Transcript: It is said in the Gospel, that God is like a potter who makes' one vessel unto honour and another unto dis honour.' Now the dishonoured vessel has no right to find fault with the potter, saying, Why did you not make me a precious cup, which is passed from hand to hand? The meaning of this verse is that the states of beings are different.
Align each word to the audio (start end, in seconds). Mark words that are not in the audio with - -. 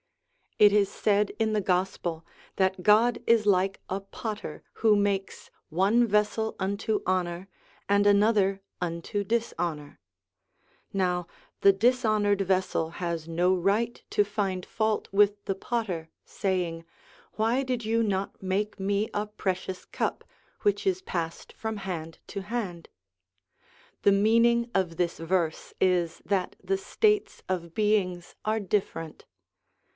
It 0.57 0.73
is 0.73 0.89
said 0.91 1.31
in 1.39 1.53
the 1.53 1.61
Gospel, 1.61 2.25
that 2.55 2.83
God 2.83 3.19
is 3.27 3.45
like 3.45 3.79
a 3.89 3.99
potter 4.01 4.63
who 4.73 4.95
makes' 4.95 5.49
one 5.69 6.07
vessel 6.07 6.55
unto 6.59 7.01
honour 7.05 7.47
and 7.87 8.05
another 8.05 8.61
unto 8.79 9.23
dis 9.23 9.55
honour.' 9.57 9.99
Now 10.91 11.27
the 11.61 11.71
dishonoured 11.73 12.41
vessel 12.41 12.89
has 12.91 13.27
no 13.27 13.55
right 13.55 14.03
to 14.11 14.23
find 14.23 14.65
fault 14.65 15.07
with 15.11 15.45
the 15.45 15.55
potter, 15.55 16.09
saying, 16.25 16.83
Why 17.33 17.61
did 17.63 17.85
you 17.85 18.01
not 18.03 18.41
make 18.41 18.79
me 18.79 19.09
a 19.15 19.27
precious 19.27 19.85
cup, 19.85 20.23
which 20.61 20.85
is 20.87 21.01
passed 21.03 21.53
from 21.53 21.77
hand 21.77 22.19
to 22.27 22.41
hand? 22.41 22.89
The 24.03 24.11
meaning 24.11 24.69
of 24.73 24.97
this 24.97 25.17
verse 25.17 25.75
is 25.81 26.21
that 26.25 26.55
the 26.63 26.77
states 26.77 27.43
of 27.49 27.75
beings 27.75 28.35
are 28.45 28.59
different. 28.59 29.25